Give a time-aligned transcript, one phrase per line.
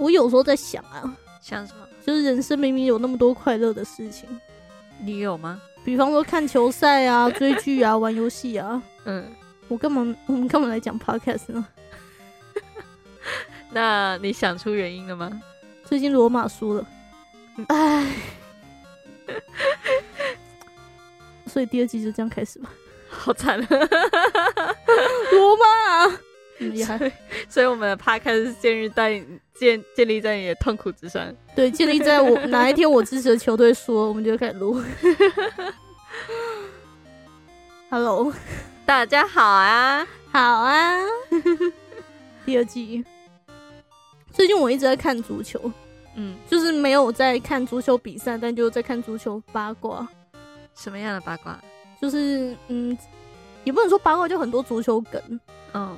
[0.00, 1.86] 我有时候在想啊，想什么？
[2.04, 4.28] 就是人生明明有那么多快乐的事情，
[5.04, 5.60] 你有吗？
[5.84, 8.82] 比方说看球赛啊、 追剧啊、玩游戏啊。
[9.04, 9.30] 嗯，
[9.68, 10.00] 我干嘛？
[10.26, 11.66] 我们干嘛来讲 podcast 呢？
[13.72, 15.30] 那你想出原因了吗？
[15.84, 16.86] 最近罗马输了，
[17.68, 18.14] 唉，
[21.46, 22.70] 所以第二季就这样开始吧。
[23.08, 25.64] 好惨，罗马
[26.60, 26.98] 很厉害，
[27.48, 29.12] 所以我们的 podcast 是建立在
[29.54, 31.34] 建建立在你的痛苦之上。
[31.56, 34.78] 对，建立在我 哪一天我支持的球队输了，我们就开始录。
[37.88, 38.32] Hello，
[38.84, 40.98] 大家好啊，好啊，
[42.44, 43.02] 第二季。
[44.30, 45.58] 最近我一直在看足球，
[46.14, 50.06] 嗯，就是没有在看足球比赛，但就在看足球八卦。
[50.76, 51.58] 什么样的八卦？
[52.00, 52.96] 就是嗯，
[53.64, 55.20] 也不能说八卦，就很多足球梗。
[55.74, 55.96] 嗯，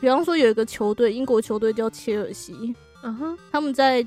[0.00, 4.02] 比方说有一个球队，英国球队叫切尔西，嗯哼，他们在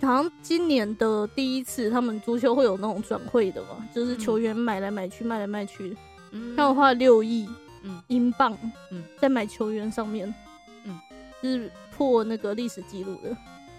[0.00, 5.96] 好像今年的第一次，他们足球会有那种转会的嘛，就是球员买来买去，卖来卖去，
[6.30, 7.48] 嗯他们花了六亿
[7.82, 8.56] 嗯英镑，
[8.92, 10.32] 嗯在买球员上面，
[10.84, 10.98] 嗯，
[11.42, 13.36] 是破那个历史记录的。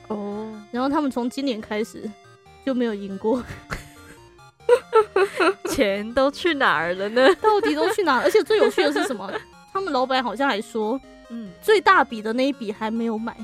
[0.08, 2.10] 哦，然后他们从今年开始
[2.66, 3.44] 就没有赢过
[5.70, 7.34] 钱都去哪儿了呢？
[7.36, 8.18] 到底都去哪？
[8.20, 9.32] 而且最有趣的是什么？
[9.72, 13.36] 他们老板好像还说，嗯，最大笔的那一笔还没有买，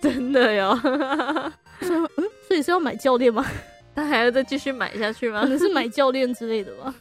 [0.00, 0.74] 真的呀，
[1.80, 3.44] 所以嗯，所以是要买教练吗？
[3.94, 5.42] 他还要再继续买下去吗？
[5.42, 5.48] 可？
[5.48, 6.94] 能是买教练之类的吧。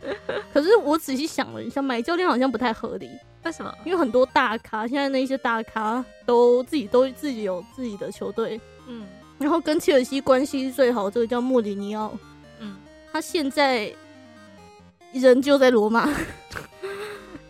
[0.52, 3.10] 可是我仔细想了一下，买教练好像不太合理，
[3.44, 3.74] 为什么？
[3.84, 9.06] 因为很多大咖，现在那些大咖都自己都自己有自己的球队，嗯。
[9.38, 12.12] 然后跟切尔西关系最好这个叫莫里尼奥，
[12.58, 12.74] 嗯，
[13.12, 13.92] 他现在
[15.12, 16.08] 人就在罗马，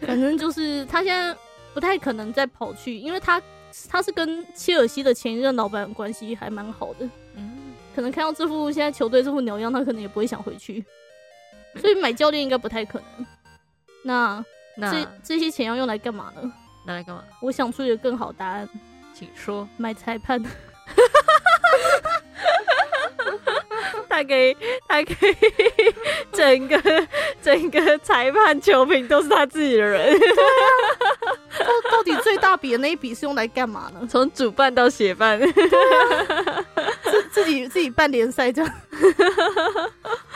[0.08, 1.36] 反正就是他现在
[1.74, 3.42] 不太可能再跑去，因为他
[3.90, 10.82] 他是跟切尔西的前一任老板关系还蛮好的，嗯，可能看到这副现在球队这副鸟样，他可能也不会想回去，
[11.76, 13.26] 所以买教练应该不太可能。
[14.02, 14.42] 那
[14.78, 16.50] 这那这些钱要用来干嘛呢？
[16.86, 17.22] 拿来干嘛？
[17.42, 18.66] 我想出一个更好答案，
[19.12, 19.68] 请说。
[19.76, 20.42] 买裁判。
[24.08, 24.56] 他可以，
[24.88, 25.14] 他给，
[26.32, 27.08] 整个
[27.42, 30.18] 整个裁判球评都是他自己的人，
[31.58, 34.06] 到到底最大笔的那一笔是用来干嘛呢？
[34.08, 35.38] 从主办到协办。
[37.02, 38.74] 自自己自己办联赛这样。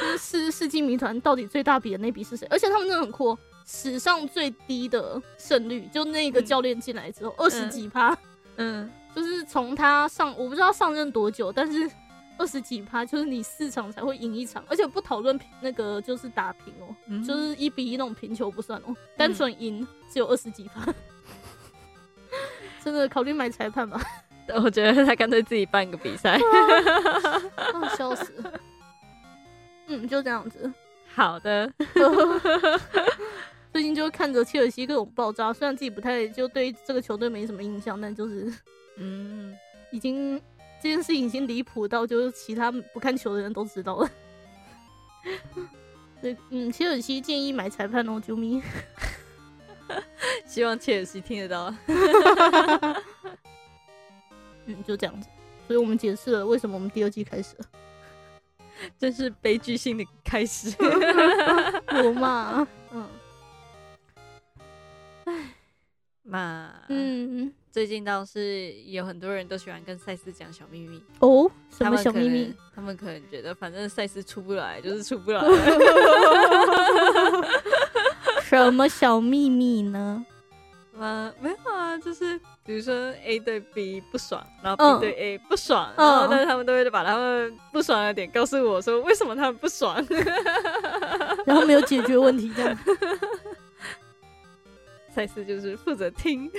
[0.01, 2.47] 就是世世纪谜团到底最大笔的那笔是谁？
[2.51, 8.17] 而且他们真的很酷哦，史上最低的胜率，就那个教练进来之后二十几趴，
[8.57, 11.89] 嗯，就是从他上我不知道上任多久，但是
[12.39, 20.93] 二十几趴，就是你四场才会赢一场，而且不讨论那个就是打平哦，嗯就是一比一那种平球不算哦，单纯赢只有二十几趴。
[22.83, 24.01] 真的考虑买裁判吧，
[24.61, 26.37] 我觉得他干脆自己办个比赛。
[27.55, 28.61] 啊，笑死了。
[29.87, 30.73] 嗯，就这样子。
[31.15, 31.71] 好的，
[33.73, 38.53] 最近就看着切尔西各种爆炸，虽然自己不太就对这个球队没什么印象，但就是
[38.97, 39.55] 嗯，
[39.93, 40.41] 已经
[40.83, 44.11] 这件事情已经离谱到就是其他不看球的人都知道了。
[46.21, 48.61] 对，嗯，切尔西建议买裁判哦，救命。
[50.45, 51.73] 希望切尔西听得到。
[54.67, 55.29] 嗯，就这样子。
[55.69, 57.65] 所以我们解释了为什么我们第二季开始了。
[58.99, 60.75] 真是悲剧性的开始。
[60.81, 63.09] 我嘛，嗯
[66.25, 71.03] 嘛，嗯，嗯，最近倒是有很多人都喜欢跟赛斯讲小秘密。
[71.21, 72.55] 哦，什么小秘密？？
[72.75, 75.43] 他们可能觉得反正赛斯出不来就是出不来。
[78.45, 80.25] 什么小秘密呢？
[81.01, 82.95] 啊，没有啊，就是比如说
[83.25, 89.97] A 对 B 不爽，然后嗯 B 对 A 不爽，嗯然后但是他们都会把他们不爽的点告诉我说为什么他们不爽。
[91.47, 92.79] 然后没有解决问题，这样
[95.15, 96.51] 赛斯就是负责听，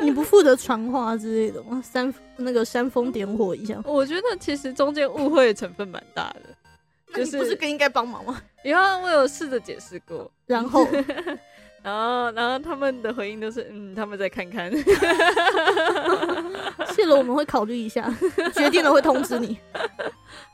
[0.00, 1.82] 你不负责传话之类的吗？
[1.84, 6.42] 煽那个煽风点火一下，我觉得其实中间误会的成分蛮大的。
[7.12, 8.40] 就是不是更应该帮忙吗？
[8.62, 10.86] 以后我有试着解释过， 然后
[11.82, 14.70] 然后然后他们的回应都是嗯，他们再看看。
[16.94, 18.08] 谢了，我们会考虑一下，
[18.54, 19.58] 决定了会通知你。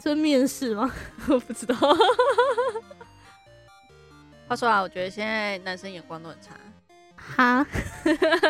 [0.01, 0.91] 这面试吗？
[1.29, 1.77] 我不知道。
[4.49, 6.53] 话说啊，我觉得现在男生眼光都很差。
[7.35, 7.67] 哈，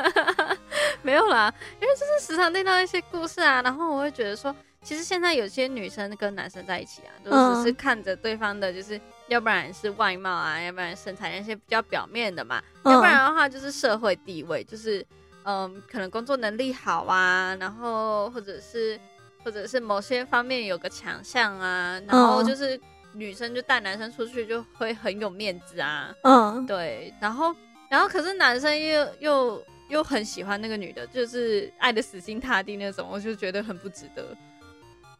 [1.02, 12.92] 没有啦，因为就是时常听到一些故事啊，然后我会觉得说，其实现在有些女生跟男生在一起啊，都只是看着对方的，就是要不然是外貌啊，要不然身材那些比较表面的嘛，嗯。
[12.92, 15.04] 要不然的话就是社会地位，就是
[15.44, 18.98] 嗯，可能工作能力好啊，然后或者是
[19.44, 22.78] 或者是某些方面有个强项啊，然后就是
[23.14, 27.54] 女生就带男生出去就会很有面子啊，嗯，对，然后
[27.88, 34.36] 然后可是男生又又又很喜欢那个女的，就是爱的死心塌地那种，我就觉得很不值得。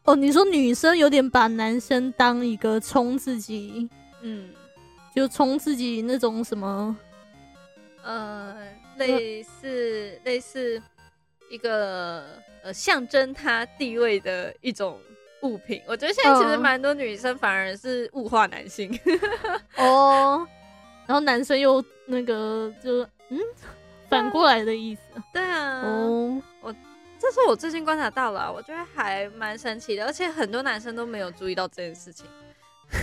[0.04, 3.88] 哦，你说女生有点把男生当一个冲自己，
[4.22, 4.50] 嗯，
[5.14, 6.96] 就冲自己那种什么，
[8.04, 8.56] 呃，
[8.98, 10.80] 类似类似
[11.50, 12.24] 一个
[12.62, 15.00] 呃象征他地位的一种
[15.42, 15.82] 物品。
[15.86, 18.96] 我觉得现在其实嗯蛮多女生反而是物化男性。
[19.76, 20.46] 哦，
[21.06, 23.38] 然后男生又那个就嗯
[24.08, 25.00] 反过来的意思，
[25.32, 26.42] 对啊，哦，
[27.18, 32.26] 这是我最近观察到了，我觉得还蛮神奇的，而且很多男生都没有注意到这件事情。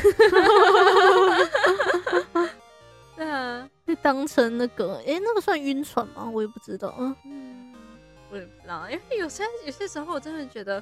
[3.16, 6.30] 对啊，被当成那个，诶，那个算晕船吗？
[6.34, 7.74] 我也不知道，嗯，嗯，
[8.32, 10.78] 我也不知道，因为有些有些时候我真的觉得，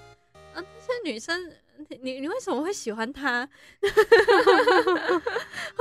[0.53, 1.51] 啊，那些女生，
[1.89, 3.47] 你你你为什么会喜欢他？
[3.81, 3.89] 会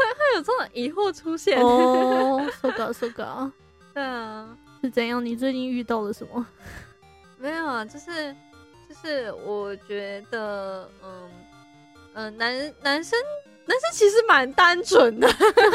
[0.08, 1.58] 会有这种疑惑出现。
[1.60, 3.50] 哦，so ga so ga，
[3.94, 4.48] 对啊，
[4.82, 5.24] 是怎样？
[5.24, 6.46] 你最近遇到了什么？
[7.38, 8.34] 没有啊，就是
[8.88, 11.30] 就是我觉得，嗯
[12.14, 13.18] 嗯、呃男男生
[13.66, 15.28] 男生其实蛮单纯的，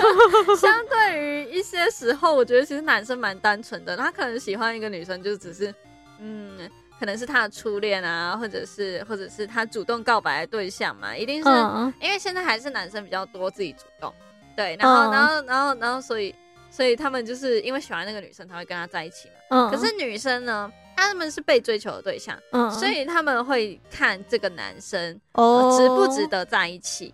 [0.60, 5.74] 相对于一些时候，我觉得其实男生蛮单纯的，他可能喜欢一个女生就只是，
[6.20, 6.70] 嗯。
[7.00, 14.14] 可能是他的初恋啊，或者是或者是他主动告白的对象嘛，一定是、嗯因为现在还是男生比较多自己主动，
[14.56, 16.34] 对，然后、嗯然后然后然后所以
[16.70, 19.36] 所以他们就是因为喜欢那个女生，才会跟他在一起嘛。
[19.50, 25.14] 嗯，可是女生呢，他们是被追求的对象，嗯，所以他们会看这个男生、
[25.78, 27.14] 值不值得在一起。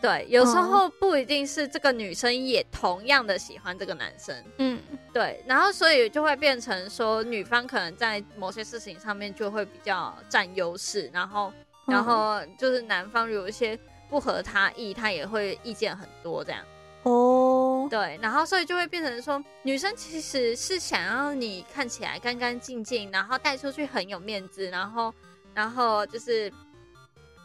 [0.00, 4.80] 对，有时哦候不一定是这个女生也同样的喜欢这个男生，嗯。
[5.12, 11.52] 对，然后所以就会变成说，女方可能在某些事情上面就会比较占优势，然后
[11.86, 11.94] 嗯。
[11.94, 13.78] 然后就是男方有一些
[14.08, 16.62] 不合他意，他也会意见很多这样。
[17.04, 25.12] 哦，对，然后所以就会变成说，女生其实是想要你看起来干干净净，然后带出去很有面子，然后
[25.54, 26.52] 然后就是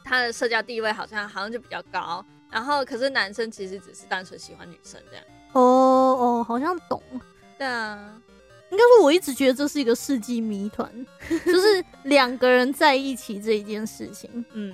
[0.04, 2.24] 他的社交地位好像好像就比较高，
[2.54, 5.26] 然后可是男生其实只是单纯喜欢女生这样。
[5.54, 7.02] 哦哦，好像懂。
[7.58, 8.22] 对啊，
[8.70, 10.92] 应该说，我一直觉得这是一个世纪谜团，
[11.28, 14.74] 就是两个人在一起这一件事情，嗯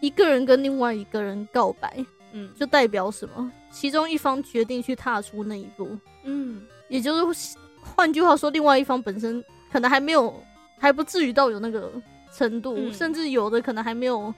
[0.00, 3.50] 一个人跟另外一个人告白，嗯就代表什么？
[3.70, 10.34] 其中一方决定去踏出那一步，嗯也就是换句话说，另外一方本身可能还没有，
[10.78, 11.92] 还不至于到有那个
[12.36, 14.34] 程度，嗯甚至有的可能还没有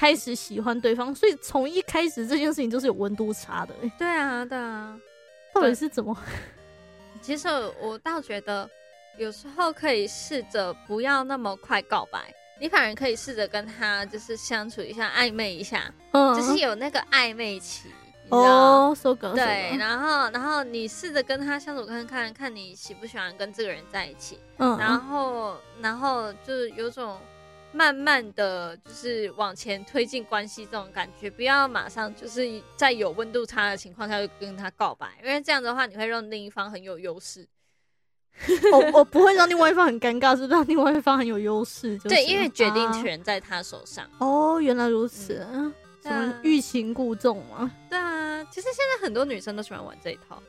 [0.00, 4.98] 开始喜欢对方，所以从一开始这件事情就是有温度差的、欸，对啊对啊。
[5.54, 6.16] 到底是怎么？
[7.20, 7.48] 其实
[7.78, 8.66] 我倒觉得，
[9.18, 17.90] 有时候可以试着不要那么快告白，你反而可以试着跟他就是相处一下，暧昧一下，嗯，就是有那个暧昧期？
[18.30, 18.96] 哦，
[19.34, 27.18] 对，然后然后你试着跟他相处看看，看你喜不喜欢跟这个人在一起，嗯，然后然后就是有种
[27.72, 37.46] 慢慢的就是往前推进关系这种感觉，不要马上就是在有温度差的情况下就跟他告白，因为这样的话你会让另一方很有优势。
[38.72, 41.96] 我我不会让另外一方很尴尬，是让另外一方很有优势。
[41.98, 44.08] 就是对，因为决定啊权在他手上。
[44.18, 47.70] 哦，原来如此，对啊什么欲擒故纵嘛。
[47.90, 50.42] 对啊，其实现在很多女生都喜欢玩这一套。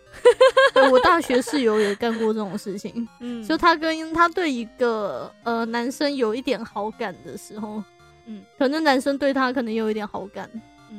[0.73, 7.83] 对我大学室友也干过这种事情， 嗯就她跟她对一个呃男生有一点好感的时候，
[8.25, 10.49] 嗯，可能男生对他可能有一点好感，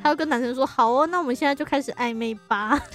[0.03, 2.81] 她要跟男生说好哦，那我们现在就开始暧昧吧。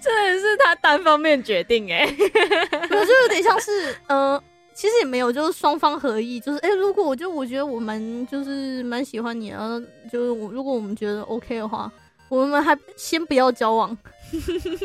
[0.00, 2.04] 真的是他单方面决定哎。
[2.08, 4.42] 我就有点像是呃。
[4.76, 9.80] 其实也没有，就是双方合意，就是哎、如果我就我觉得我蛮就是蛮喜欢你啊，
[10.12, 11.90] 就是我如果我们觉得 OK 的话，
[12.28, 13.96] 我们还先不要交往，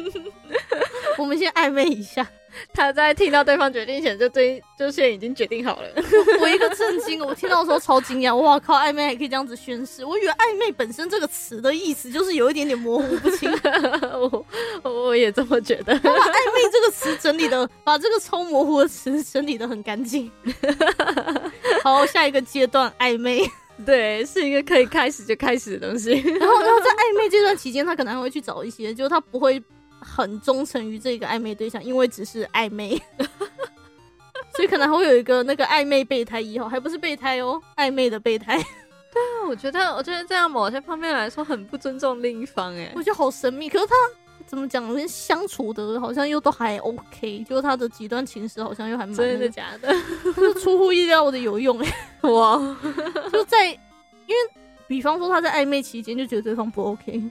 [1.19, 2.25] 我们先暧昧一下。
[2.73, 5.87] 他在听到对方决定前就对，就现在已经决定好了。
[6.41, 13.51] 我一个震惊，我听到的时候超惊讶，哇靠，暧昧还可以这样子宣誓，我以为暧昧本身这个词的意思就是有一点点模糊不清，
[14.83, 15.97] 我我也这么觉得。
[15.99, 20.31] 把暧昧这个词整理的， 把这个超模糊的词整理的很干净。
[21.83, 23.49] 好，下一个阶段暧昧，
[23.85, 26.11] 对，是一个可以开始就开始的东西。
[26.11, 29.61] 然后然后在暧昧这段期间，他可能还会去找一些，就是他不会
[30.01, 33.01] 很忠诚于这个暧昧对象，因为只是暧昧。
[34.53, 43.01] 所以可能还会有一个那个暧昧备胎一号，还不是备胎哦，暧昧的备胎，对啊我觉得，我觉得这样某些方面来说很不尊重另一方哎我。
[43.01, 43.69] 觉得好神秘。
[43.69, 43.95] 可是他
[44.45, 49.93] 怎么讲，跟相处的好像又都还 OK，就是他的几段情史好像又还蛮真的假的？
[50.33, 51.87] 是出乎意料的有用哎、
[52.29, 52.57] 哇，
[53.31, 54.35] 就在因为
[54.85, 57.23] 比方说他在暧昧期间就觉得对方不 OK，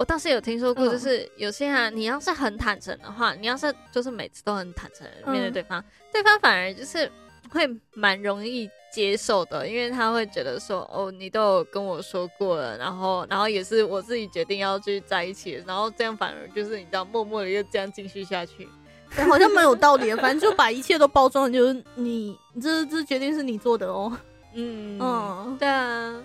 [0.00, 7.12] 我倒是有听说过，嗯就是有些人，你要是很坦诚的话，你要是就是每次都很坦诚面对嗯对方，对方反而就是
[7.50, 18.66] 会蛮容易接受的，因为他会觉得说，哦，你都有跟我说过了，然后然后也是我自己决定要去在一起，然后这样反而就是你知道，默默的又这样继续下去。
[19.14, 20.16] 对好像蛮有道理的。
[20.22, 24.10] 反正就把一切都包装，就是你这这决定是你做的哦。
[24.54, 26.24] 嗯嗯，对啊，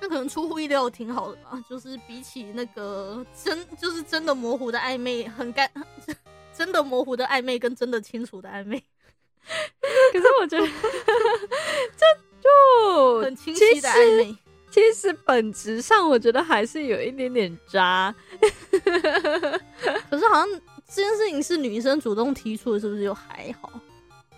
[0.00, 5.70] 那可能出乎意料挺好的吧，就是比起那个真就是真的模糊的暧昧，很干，
[6.56, 8.82] 真的模糊的暧昧跟真的清楚的暧昧，
[10.12, 10.66] 可是我觉得
[11.96, 12.06] 这
[12.40, 14.36] 就很清晰的暧昧。
[14.70, 18.14] 其实本质上我觉得还是有一点点渣。
[20.08, 20.48] 可是好像
[20.88, 23.68] 这件事情是女生主动提出的，是不是就还好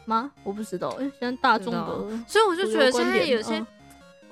[0.07, 0.33] 吗？
[0.43, 3.67] 我不知道，现在大众的所以我就觉得现在有些，嗯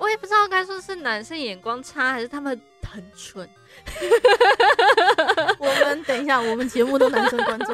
[0.01, 2.59] 我也不知道该说是男生眼光差，还是他们
[2.91, 3.47] 很蠢。
[5.59, 7.71] 我们等一下，我们节目都男生观众，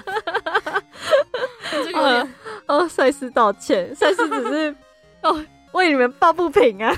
[1.72, 2.28] 你 这个
[2.66, 4.76] 哦，赛斯道歉，赛斯只是
[5.24, 5.42] 哦
[5.72, 6.94] 为你们抱不平啊。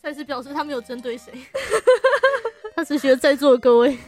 [0.00, 1.30] 赛斯表示他没有针对谁，
[2.74, 3.98] 他只觉得在座的各位，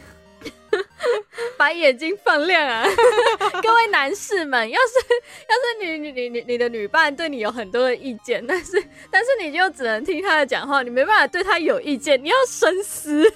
[1.57, 2.83] 把眼睛放亮啊！
[3.61, 5.15] 各位男士们，要是
[5.49, 13.31] 要是你你你你你的女伴对你有很多的意见，但是但是你就只能听她的讲话，你没办法对她有意见，你要深思。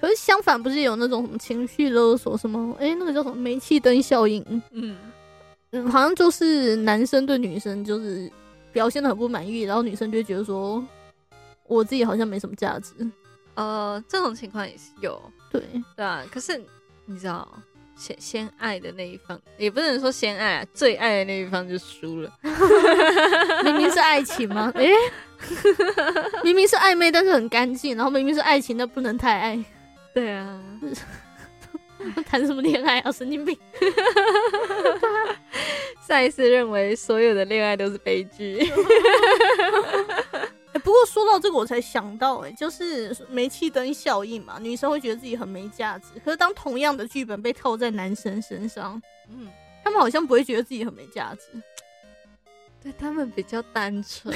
[0.00, 2.76] 可是相反，不是有那种什么情绪勒索什么？
[2.80, 4.44] 哎、那个叫什么煤气灯效应？
[4.72, 4.96] 嗯，
[5.72, 8.30] 嗯，好像就是男生对女生就是
[8.72, 10.84] 表现的很不满意，然后女生就会觉得说，
[11.66, 12.92] 我自己好像没什么价值。
[13.54, 15.62] 呃，这种情况也是有，对，
[15.96, 16.24] 对啊。
[16.30, 16.60] 可是
[17.06, 17.46] 你知道，
[17.96, 22.32] 先先爱的那一方，也不能说先爱啊，最爱的那一方就输了。
[23.64, 24.72] 明明是爱情吗？
[24.76, 24.88] 哎、
[26.42, 29.64] 明明是暧昧，但是很干净，然后明明是爱情，但不能太爱，
[30.14, 30.60] 对啊，
[32.26, 33.12] 谈什么恋爱啊？
[33.12, 33.58] 神经病！
[36.00, 38.58] 赛斯认为所有的恋爱都是悲剧。
[40.72, 46.06] 欸不过说到这个，我才想到、欸，哎，就是煤气灯效应嘛，女生会觉得自己很没价值。
[46.24, 49.48] 可是当同样的剧本被套在男生身上，嗯，
[49.84, 51.60] 他们好像不会觉得自己很没价值。
[52.82, 54.34] 对他们比较单纯。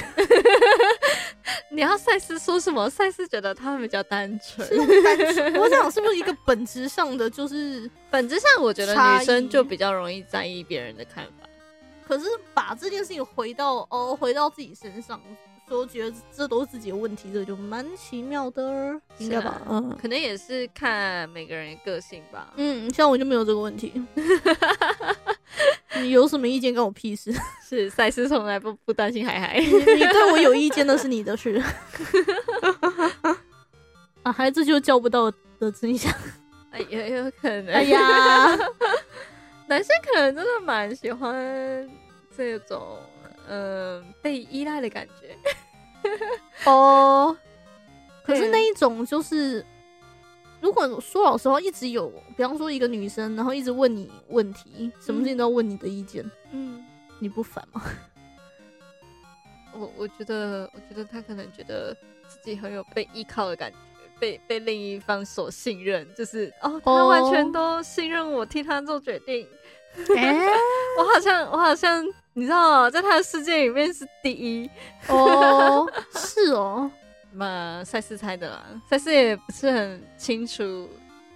[1.70, 2.90] 你要赛斯说什么？
[2.90, 4.68] 赛斯觉得他们比较单纯。
[5.58, 11.48] 我想是不是一个本质上的，就是 本质上，我觉得女生就比较容易在意别人的看法。
[12.06, 15.18] 可是把这件事情回到哦，回到自己身上，
[15.66, 19.50] 说觉得这都是自己的问题，这就蛮奇妙的，应该吧？
[19.66, 22.52] 啊嗯可能也是看每个人的个性吧。
[22.56, 23.92] 嗯，像我就没有这个问题。
[25.96, 27.32] 你有什么意见关我屁事？
[27.66, 29.58] 是赛斯从来不不担心海海。
[29.58, 31.62] 你你对我有意见那是你的事。
[34.22, 36.12] 啊，孩子就是叫不到的真相。
[36.70, 37.68] 哎，也有可能。
[37.68, 38.56] 哎，呀，
[39.68, 41.88] 男生可能真的蛮喜欢
[42.36, 42.98] 这种
[43.48, 45.36] 嗯、被依赖的感觉。
[46.66, 47.36] 哦，
[48.24, 49.64] 可是那一种就是，
[50.60, 56.84] 如果说老实话，一直有，比方说一个女生，然后一直问你问题，什么事情都要问你的意见，嗯，
[57.18, 57.82] 你不烦吗？
[59.72, 61.92] 我我觉得，我觉得他可能觉得
[62.28, 63.76] 自己很有被依靠的感觉，
[64.20, 69.48] 被被另一方所信任，就是哦，他哦完全都信任我，替他做决定。
[70.16, 70.46] 哎、
[70.98, 74.68] 我好像，我好像，你知道，在他的世界里面是第一。
[75.08, 76.90] 哦，是哦，
[77.32, 80.88] 嘛，赛斯猜的啦，赛斯也不是很清楚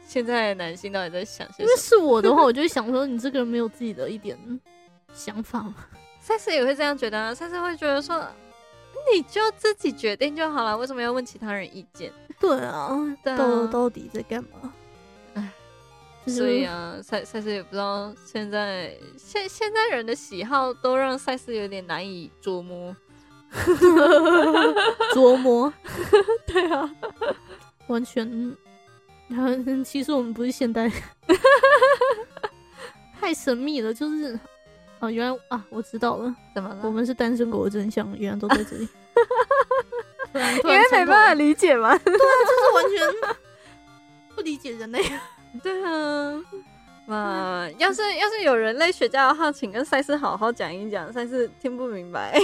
[0.07, 1.77] 现在的男性到底在想些因为。
[1.77, 4.37] 是我的话，我就会想说，你这个人没有自己的一点
[5.13, 5.75] 想法吗？
[6.21, 8.27] 赛斯也会这样觉得啊，赛斯会觉得说，
[9.15, 12.13] 你就自己决定就好了，为什么要问其他人意见？
[12.41, 12.91] 对啊，
[13.23, 14.73] 对啊到到底在干嘛？
[16.29, 22.95] 所以啊，赛赛斯也不知道现在现现在人的喜好都让赛斯有点难以捉摸。
[25.15, 25.73] 琢磨，
[26.47, 26.91] 对啊，
[27.87, 28.55] 完全，
[29.27, 29.49] 然后
[29.83, 30.93] 其实我们不是现代人，
[33.19, 34.39] 太神秘了，就是
[35.01, 36.81] 啊，原来啊，我知道了，怎么了？
[36.85, 38.87] 我们是单身狗的真相，原来都在这里。
[40.35, 41.97] 因为没办法理解嘛。
[41.97, 43.27] 对啊就是完全不
[44.49, 45.03] 理解人类。
[45.63, 46.43] 对啊，
[47.07, 52.39] 嘛，要是要是有人类学家的话，请跟赛斯好好讲一讲，赛斯听不明白。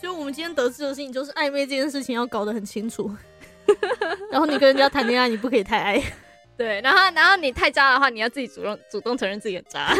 [0.00, 3.10] 就 就我们今天得知的事情，就是暧昧这件事情要搞得很清楚。
[4.30, 6.02] 然后你跟人家谈恋爱，你不可以太爱。
[6.56, 9.94] 对，然后然后你太渣的话，你要自己主动主动承认自己很渣。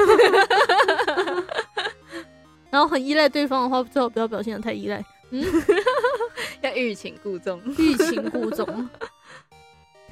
[2.71, 5.05] 然后很依赖对方的话，最好不要表现的太依赖。
[5.31, 5.45] 嗯，
[6.63, 8.67] 要欲擒故纵，欲擒故纵，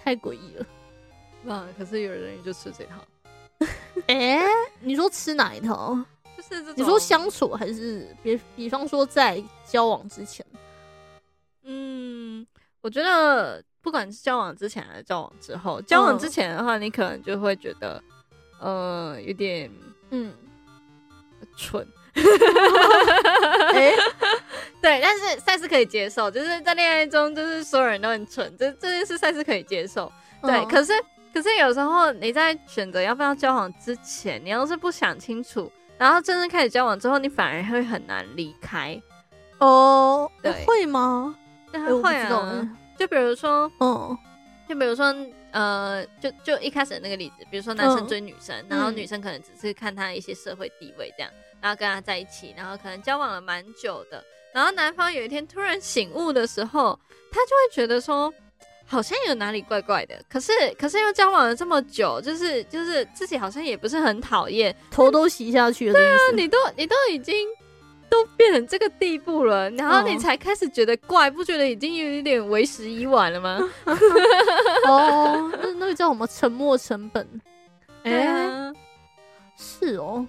[0.06, 0.66] 太诡异了。
[1.46, 1.66] 哇！
[1.76, 3.04] 可是有人就吃这套。
[4.06, 4.40] 哎，
[4.78, 5.98] 你说吃哪一套？
[6.36, 6.74] 就是这种。
[6.76, 8.40] 你说相处还是比？
[8.54, 10.46] 比方说在交往之前。
[11.64, 12.46] 嗯，
[12.80, 18.00] 我觉得不管是交往之前还是交往之后，交往之前的话，你可能就会觉得，
[18.60, 19.68] 呃，有点
[20.10, 20.32] 嗯
[21.56, 21.84] 蠢。
[23.74, 23.94] 哎，
[24.80, 30.10] 对，但是赛斯可以接受，就是在恋爱中，就是所有人都很蠢，这这件事赛斯可以接受。
[30.42, 30.92] 对，可是
[31.34, 39.00] 可是有时候你在选择要不要交往之前，你要是不想清楚，然后真正开始交往之后，你反而会很难离开。
[39.58, 41.34] 哦，对，会吗？
[42.02, 42.68] 会啊。
[42.98, 44.16] 就比如说，嗯，
[44.66, 45.14] 就比如说，
[45.52, 51.30] 呃，就就一开始的那个例子，比如说男生追女生，然后女生可能只是看他一些社会地位这样。
[51.58, 54.22] 然后跟他在一起，然后可能交往了蛮久的，
[54.52, 56.96] 然后男方有一天突然醒悟的时候，
[57.32, 58.32] 他就会觉得说，
[58.84, 60.22] 好像有哪里怪怪的。
[60.28, 65.94] 可是，可是又交往了这么久，就是就是自己好像也不是很讨厌，头都洗下去了。
[65.94, 67.48] 对啊，你都你都已经
[68.08, 73.60] 都变成这个地步了，然后你才开始觉得怪，不觉得已经有一点为时已晚了吗？
[74.88, 77.26] 哦，那那个叫什么沉默成本？
[78.04, 78.72] 哎，
[79.56, 80.26] 是哦。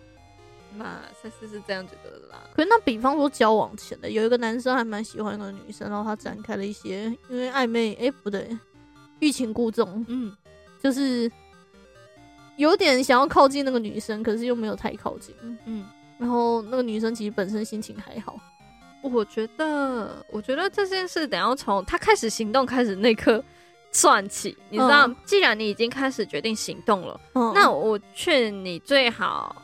[0.76, 0.86] 那，
[1.22, 2.40] 赛斯是这样觉得的啦。
[2.54, 8.56] 可是那比方说交往前的，有一个男生还蛮喜欢一个女生，然后他展开了一些因为暧昧，哎不对，
[9.20, 10.36] 欲擒故纵，嗯，
[10.80, 11.32] 就是
[12.58, 15.34] 有点想要靠近那个女生，可是又没有太靠近，
[15.66, 15.84] 嗯，
[16.18, 18.40] 然后那个女生其实本身心情还好。
[19.02, 23.44] 我觉得，我觉得这件事等要从他开始行动开始那刻
[23.92, 27.20] 算起，你知道，既然你已经开始决定行动了，
[27.54, 29.64] 那我劝你最好。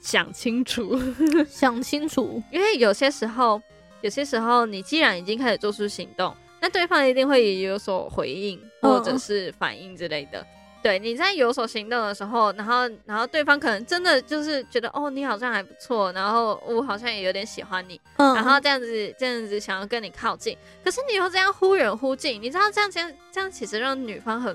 [0.00, 0.98] 想清楚，
[1.48, 3.58] 想清楚，因为有些时候，
[4.02, 10.46] 有些时候你既然已经开始做出行动，那对方一定会有所回应或者是反应之类的。
[10.84, 24.54] 对，你在有所行动的时候，然后，然后对方可能真的就是觉得，哦，你好像还不错，然后我好像也有点喜欢你，然后这样子，这样子想要跟你靠近，可是你又这样忽远忽近，你知道这样，这样，这样其实让女方很。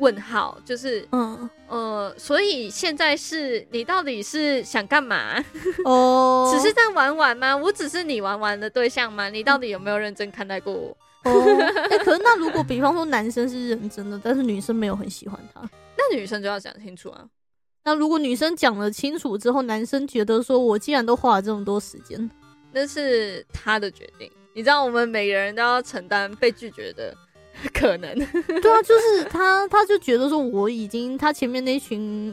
[0.00, 5.44] 问号就是，嗯呃，所以现在是你到底是想干嘛？
[5.84, 7.56] 哦，只是在玩玩吗？
[7.56, 9.28] 我只是你玩玩的对象吗？
[9.28, 10.96] 你到底有没有认真看待过我？
[11.24, 11.30] 哦，
[11.90, 15.60] 哎，可是那如果比方说男生是认真的，但是女生没有很喜欢他，
[15.96, 17.24] 那女生就要讲清楚啊。
[17.84, 22.30] 那如果女生讲了清楚之后，男生觉得说我既然都花了这么多时间，
[22.72, 24.30] 那是他的决定。
[24.54, 27.14] 你知道，我们每个人都要承担被拒绝的。
[27.74, 32.32] 可能，对啊，就是他，他就觉得说我已经他前面那群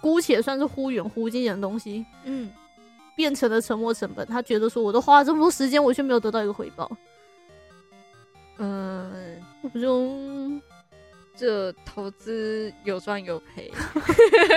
[0.00, 2.50] 姑且算是忽远忽近的东西，嗯，
[3.14, 4.26] 变成了沉没成本。
[4.26, 6.90] 他觉得说我都花了这么多时间，我却没有得到一个回报，
[8.62, 10.60] 嗯，我不就
[11.34, 13.72] 这投资有赚有赔。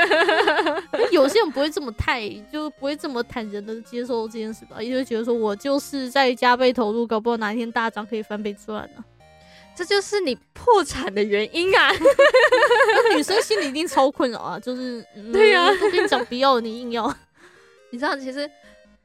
[1.11, 9.03] 有些人不会这么太，就不会这么坦然的接受这件事吧，也会觉得说我就是在加倍投入，搞不好哪一天大涨可以翻倍赚呢。
[9.75, 11.89] 这就是你破产的原因啊！
[13.15, 17.11] 女生心里一定超困扰啊，就是对呀，我跟你讲不要，你硬要。
[17.89, 18.49] 你知道，其实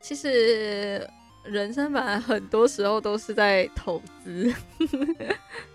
[0.00, 1.08] 其实
[1.48, 4.52] 人生本来很多时候都是在投资。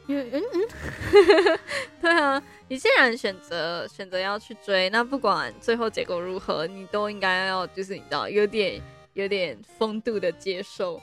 [0.08, 0.42] 嗯嗯，
[2.02, 8.82] 对啊，你既然选择选择要去追，那不管最后结果如何，你都应该要就是你知道有点
[9.14, 11.02] 有点风度的接受。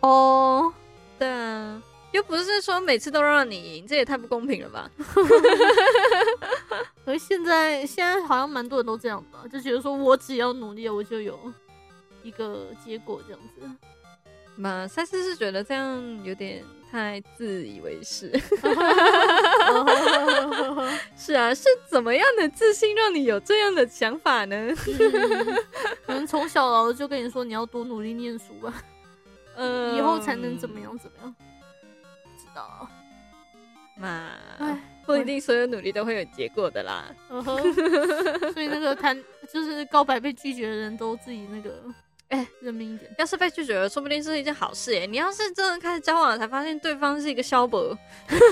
[0.00, 0.72] 哦，
[1.18, 1.82] 对啊。
[2.10, 4.90] 又不是说每次都让你赢，这也太不公平了吧？
[7.04, 11.38] 可是现在现在好像蛮多人都这样吧，就觉得说我只要努力，我就有
[12.28, 13.68] 一个结果这样子。
[14.56, 18.30] 马赛斯是觉得这样有点太自以为是。
[21.16, 24.74] 是啊，是怎么样的自信让你有这样的想法呢？
[26.04, 28.74] 可能从小老师就跟你说你要多努力念书吧，
[29.54, 31.34] 呃，以后才能怎么样怎么样。
[32.36, 32.88] 知道
[33.96, 34.30] 嘛，
[35.06, 37.04] 不一定所有努力都会有结果的啦。
[38.52, 39.16] 所以那个谈
[39.52, 41.82] 就是告白被拒绝的人都自己那个，
[42.28, 43.10] 哎，认命一点。
[43.18, 45.06] 要是被拒绝了，说不定是一件好事耶。
[45.06, 47.96] 你要是真的开始交往了，才发现对方是一个萧伯，
[48.28, 48.46] 你真的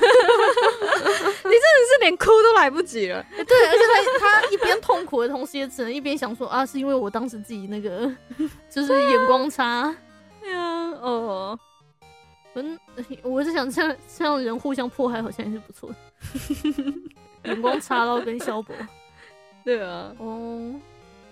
[1.45, 3.25] 是连哭都来不及了。
[3.31, 8.11] 对，而且他他一边痛苦的同时，也只能一边想说啊，是因为我当时自己那个
[8.71, 9.95] 就是眼光差。
[10.41, 11.59] 对啊，哦，
[12.55, 12.79] 嗯，
[13.23, 15.97] 我是想这样这样人互相迫害，好像也是不错的。
[17.51, 18.75] 眼光差到跟萧伯，
[19.65, 20.75] 对啊，哦，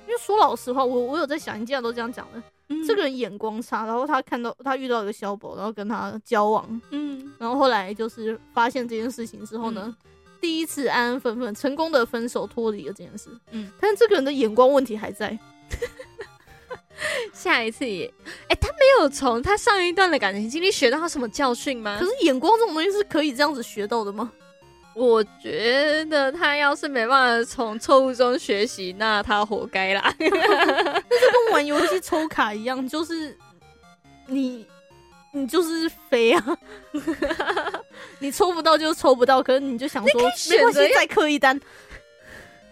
[0.07, 2.43] 因为说老实话，我我有在想，你既然都这样讲了，
[2.87, 9.95] 这个人眼光差，然后他看到他遇到一个萧伯，然后跟他交往，嗯，然后后来就是发现这件事情之后呢，
[10.41, 15.39] 第一次安安分分成功的分手脱离了这件事，嗯，但是这个人的眼光问题还在。
[17.33, 18.07] 下一次也，
[18.49, 21.99] 哎、他没有从他上一段的感情经历学到他什么教训吗？
[21.99, 24.31] 可是眼光这种东西是可以这样子学到的吗？
[24.95, 30.15] 我觉得他要是没办法从错误中学习，那他活该啦。
[30.19, 33.37] 跟玩游戏抽卡一样，就是
[34.27, 34.67] 你
[35.33, 36.59] 你就是飞啊，
[38.21, 41.61] 你抽不到就抽不到，可是你就想说选择没关系，再刻一单。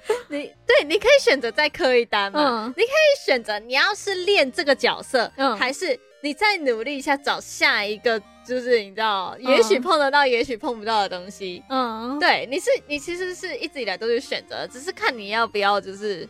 [0.29, 2.73] 你对，你可以选择再磕一单嘛，嗯。
[2.73, 5.57] 可以选择你要是练这个角色，嗯。
[5.57, 11.62] 还是你再努力一下找下一个，就是你知道，也许碰得到，也许碰不到的东西。
[11.68, 16.28] 嗯，对，你是你其实是一直以来都是选择，只是看你要不要就是。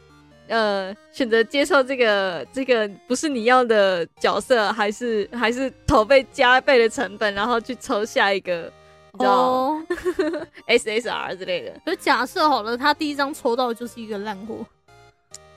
[0.48, 8.70] 呃，选择接受这个这个不是你要的角色，还是还是投倍加倍的成本，然后去抽下一个，
[9.12, 9.86] 你知道、哦。
[10.66, 11.80] SSR 之类的。
[11.86, 14.66] 就假设好了，他第一张抽到的就是一个烂货，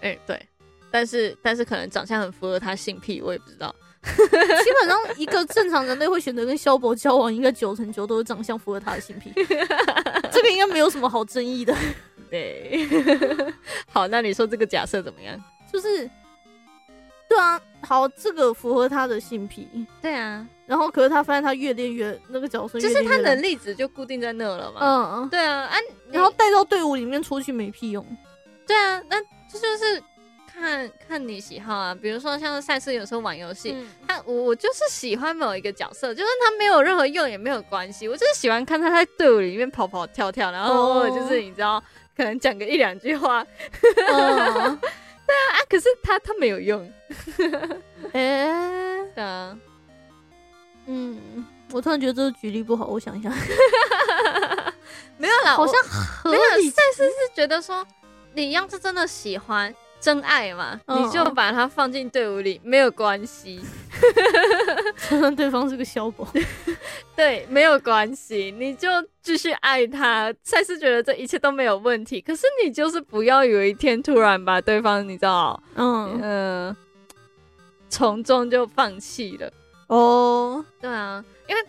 [0.01, 0.39] 哎、对，
[0.91, 3.75] 但是但是可能长相很符合他性癖，我也不知道。
[4.15, 9.31] 基本上一个正常人类会选择跟萧伯交往，应该九成九都是长相符合他的性癖，
[10.31, 11.75] 这个应该没有什么好争议的。
[12.29, 12.87] 对，
[13.91, 15.41] 好，那你说这个假设怎么样？
[15.71, 16.09] 就是，
[17.29, 19.67] 对啊，好，这个符合他的性癖，
[20.01, 24.79] 对啊，然后可是他发现他越练越那个角色就是他能力值就固定在那了嘛。
[24.81, 25.77] 嗯嗯，对啊，啊，
[26.11, 28.05] 然后带到队伍里面出去没屁用。
[28.67, 30.01] 对啊，那这就是
[30.55, 31.93] 看看你喜好啊。
[31.93, 41.83] 比如说像赛斯有时候玩游戏，嗯他我我就是喜欢某一个角色，就算他没有任何用也没有关系，我就是喜欢看他在队伍里面跑跑跳跳，然后偶尔就是你知道，
[42.15, 43.45] 可能讲个一两句话
[43.81, 46.91] 对，啊，可是他他没有用，
[48.13, 49.57] 哎、对啊，
[50.87, 53.29] 嗯，我突然觉得这个举例不好，我想一下，
[55.17, 56.69] 没有啦，好像合没有理。
[56.69, 57.85] 赛斯是觉得说，
[58.33, 59.73] 你要是真的喜欢。
[60.05, 63.59] 真爱嘛，嗯你就把他放进队伍里没有关系，
[65.09, 66.27] 就算对方是个小宝，
[67.15, 68.87] 对，没有关系，你就
[69.23, 70.31] 继续爱他。
[70.43, 76.77] 赛斯觉得这一切都没有问题，可是你就是不要有一天突然把对方，你知道，嗯，嗯，
[77.89, 79.51] 从中就放弃了。
[79.87, 81.61] 哦，对啊，因为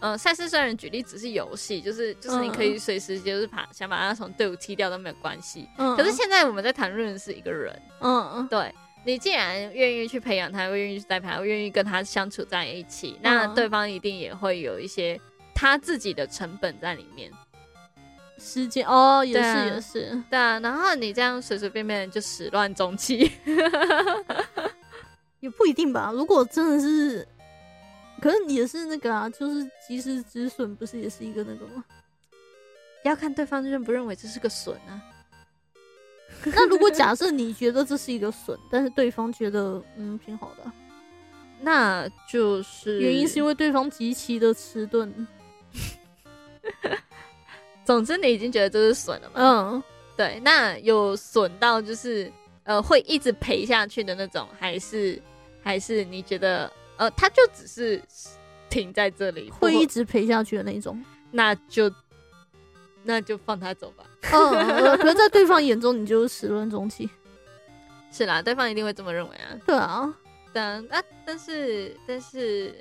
[0.00, 5.68] 这呃，赛事虽然举例只是游戏，就是就是你可以随时就是把想把他从队伍踢掉都没有关系。
[5.76, 15.20] 嗯，可是现在我们在谈论的是一个人，嗯嗯对你既然愿意去培养他，愿意去栽培他，愿意跟他相处在一起，那嗯对方一定也会有一些
[15.54, 17.30] 他自己的成本在里面。
[18.38, 23.30] 时间哦，也是也是，对啊，然后你这样随随便便就始乱终弃，
[25.40, 26.10] 也不一定吧。
[26.14, 27.28] 如果真的是，
[28.20, 31.84] 可是也是那个啊，就是及时止损，不是也是一个那个吗？
[33.04, 35.02] 要看对方认不认为这是个损啊。
[36.44, 40.74] 那如果假设你觉得这是一个损，但是对方觉得嗯挺好的啊，
[41.60, 45.26] 那就是原因是因为对方极其的迟钝。
[47.84, 49.34] 总之你已经觉得这是损了嘛？
[49.36, 49.82] 嗯，
[50.16, 52.30] 对，那有损到就是
[52.62, 55.20] 呃会一直赔下去的那种，还是
[55.62, 58.02] 还是你觉得呃他就只是
[58.68, 61.02] 停在这里，会一直陪下去的那种。
[61.30, 61.90] 那就
[63.04, 64.04] 那就放他走吧。
[64.32, 64.50] 嗯，
[64.84, 67.08] 呃可是在对方眼中，你就是始乱终弃。
[68.12, 69.56] 是啦，对方一定会这么认为啊。
[69.64, 70.14] 对啊，
[70.52, 72.74] 但啊，但是但是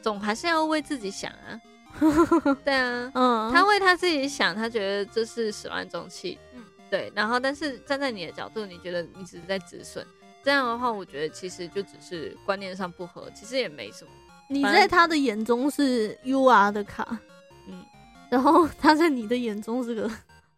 [0.00, 1.60] 总还是要为自己想啊。
[2.64, 6.38] 对啊，嗯，他为他自己想，他觉得这是始乱终弃。
[6.54, 7.12] 嗯嗯，对。
[7.14, 10.06] 然后，但是站在你的角度，你觉得你只是在止损。
[10.48, 14.10] 这样的话，我觉得其实就只是观念上不合，其实也没什么。
[14.48, 17.20] 你在他的眼中是 U R 的卡，
[17.68, 17.84] 嗯，
[18.32, 20.10] 然后他在你的眼中是个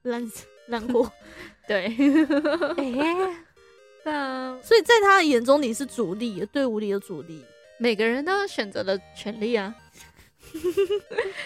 [0.03, 0.31] 烂
[0.68, 1.11] 烂货。
[1.66, 1.87] 对，
[2.79, 3.37] 哎、
[4.05, 7.44] 对啊，所以在他的眼中你是主力，队伍里的主力。
[7.81, 9.74] 每个人都有选择的权利啊。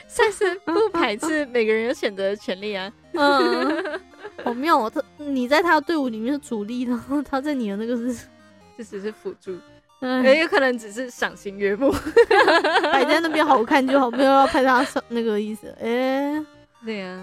[0.06, 2.92] 赛斯不排斥每个人有选择的权利啊。
[3.14, 4.00] 嗯，
[4.44, 4.90] 好妙哦！
[4.90, 8.28] 他你在他的队伍里面是主力，然后他在你的那个是，
[8.76, 9.58] 这只是辅助，
[10.00, 11.92] 哎也有可能只是赏心悦目。
[12.92, 15.68] 摆在那边好看就好，没有要拍他上那个意思。
[15.80, 16.44] 哎、
[16.84, 17.20] 对呀、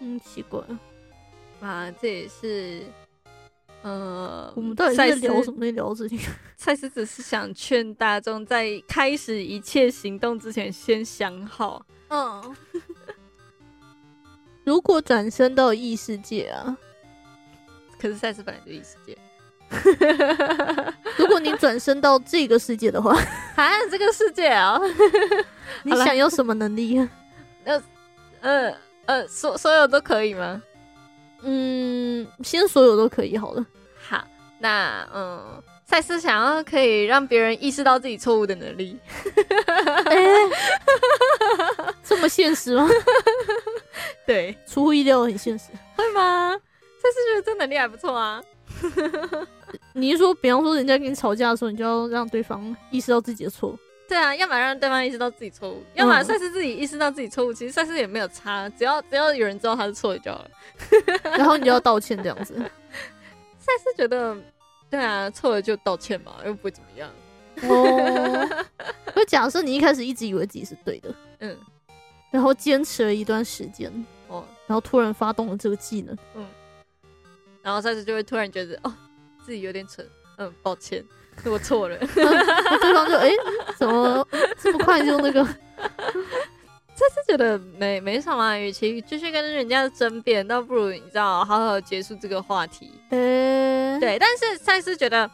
[0.00, 0.60] 嗯，奇怪。
[1.60, 2.82] 啊，这也是，
[3.82, 5.60] 呃，我们到底在聊什么？
[5.60, 6.20] 在聊这里？
[6.56, 11.84] 赛斯只是想劝大众在开始一切行动之前先想好。
[12.08, 12.54] 嗯，
[14.64, 16.76] 如果转身到异世界啊，
[17.98, 19.16] 可是赛斯本来就异世界，
[21.16, 23.12] 如果你转身到这个世界的话，
[23.56, 24.80] 啊，这个世界啊，
[25.82, 27.08] 你想要什么能力啊？
[28.40, 28.74] 呃
[29.06, 30.62] 呃，所所有都可以吗？
[31.42, 33.64] 嗯，先所有都可以好了。
[34.08, 34.24] 好，
[34.58, 38.98] 那嗯，赛斯想要可以让别人意识到自己错误的能力。
[40.06, 40.16] 哎、
[42.02, 42.88] 这么现实吗？
[44.26, 45.66] 对，出乎意料，很现实。
[45.96, 46.52] 会吗？
[46.52, 48.42] 赛斯觉得这能力还不错啊。
[49.94, 53.78] 你是说，比方说人家跟你吵架的时候，你就要让对方意识到自己的错？
[54.08, 57.52] 对啊，要么让对方意识到自己错误，要么赛斯自己意识到自己错误。
[57.52, 60.50] 其实赛斯也没有差，只要只要有人知道他是错的就好了。
[61.36, 62.54] 然后你就要道歉这样子。
[63.58, 64.36] 赛斯觉得，
[64.88, 67.10] 对啊，错了就道歉嘛，又不会怎么样。
[67.62, 68.64] 哦，
[69.16, 71.56] 就假设你一开始一直以为自己是对的，嗯，
[72.30, 73.90] 然后坚持了一段时间，
[74.28, 76.16] 哦，然后突然发动了这个技能，
[77.66, 78.94] 然后赛斯就会突然觉得，哦，
[79.44, 81.04] 自己有点蠢，嗯，抱歉，
[81.44, 81.98] 我错了。
[82.14, 83.28] 那对方就哎、
[83.76, 84.24] 怎么
[84.62, 85.44] 这么快就那个？
[85.44, 92.88] 赛斯觉得没没什么啊，与其继续跟人家争辩，倒不如你知道，好好结束这个话题。
[93.10, 95.28] 哎、对，但是赛斯觉得，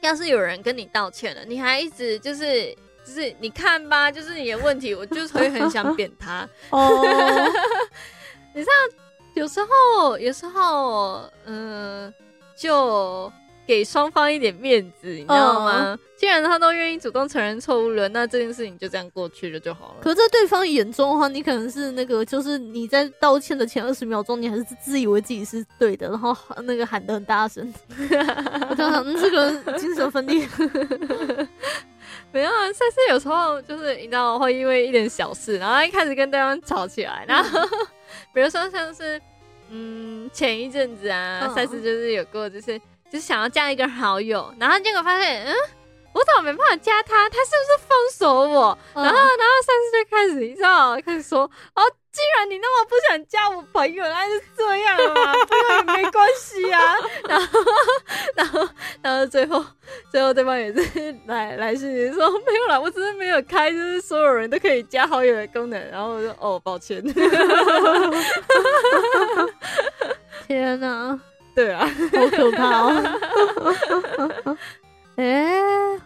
[0.00, 6.48] 要是有人跟你道歉了，你还一直就是就是你看吧，就是你的问题，我就是会很想扁他。
[6.70, 7.52] 哦，
[9.34, 12.12] 有时候，有时候，嗯、
[12.56, 13.30] 就
[13.66, 15.98] 给双方一点面子，你知道吗？
[16.16, 19.96] 既然他都愿意主动承认错误了，那这件事情就这样过去了就好了。
[20.00, 27.72] 可是在对方眼中的话，你可能是那个，就是你在道歉的前二十秒钟，你还是自以为自己是对的，然后那个喊得很大声。
[28.70, 30.48] 我就想，嗯，这个精神分裂。
[32.32, 37.60] 没有啊，赛斯有时候就是你知道会因为一点小事，然后一开始跟对方吵起来，然后
[38.32, 39.20] 比如说像是
[39.70, 42.78] 嗯前一阵子啊，嗯赛斯就是有过就是
[43.10, 45.54] 就是想要加一个好友，然后结果发现嗯。
[46.14, 47.28] 我怎么没办法加他？
[47.28, 48.78] 他是不是封锁我？
[48.94, 51.40] 然后，然后上次就开始，你知道，开始说
[51.74, 56.94] ：“哦，既然你那么不想加我朋友，那就这样了嘛， 不用也没关系啊。”
[57.28, 57.60] 然后，
[58.36, 58.68] 然后，
[59.02, 59.64] 然后最后，
[60.12, 65.90] 最后对方也是来来信息说没有啦，我只是没有开，就是所有人都可以加好友的功能。
[65.90, 67.02] 然后我说哦，抱歉。
[70.46, 71.18] 天哪，
[71.56, 74.56] 对啊，好可怕哦！
[75.16, 75.96] 哎、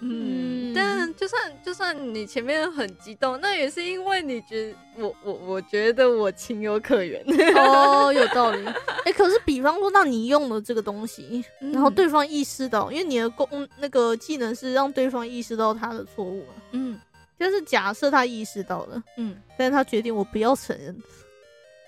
[0.00, 7.22] 嗯嗯，但就算就算你前面很激动，那也是因为你觉得我我我觉得我情有可原。
[7.56, 8.64] 哦，有道理。
[9.04, 16.98] 哎、可是比方说，那你用了这个东西，然后对方意识到，因为你的功那个技能是让对方意识到他的错误嘛，嗯。
[17.38, 20.96] 就是假设他意识到了，嗯，但是他决定我不要承认，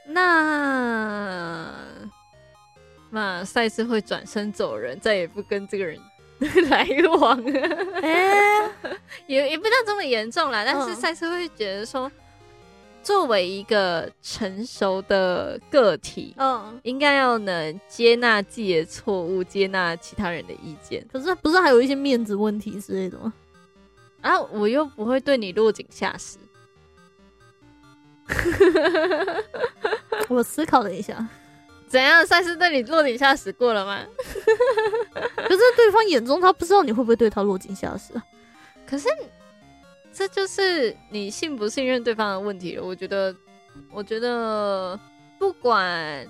[0.04, 1.72] 那
[3.14, 5.98] 那赛斯会转身走人，再也不跟这个人
[6.68, 6.86] 来
[7.18, 7.40] 往。
[8.02, 8.68] 哎、
[9.26, 12.10] 也也不到这么严重啦，但是嗯赛斯会觉得说，
[13.02, 23.32] 作为一个成熟的个体，嗯，应该要能接纳自己的错误，接纳其他人的意见，可是不是还有一些面子问题之类的吗？
[24.22, 26.36] 啊我又不会对你落井下石。
[30.30, 31.28] 我思考了一下，
[31.94, 32.26] 怎样？
[32.26, 34.04] 算是对你落井下石过了吗？
[35.36, 38.24] 可是对方眼中他不知道你会不会对他落井下石啊。
[38.84, 39.08] 可是
[40.12, 42.82] 这就是你信不信任对方的问题了。
[42.82, 43.32] 我觉得，
[43.92, 44.98] 我觉得
[45.38, 46.26] 不管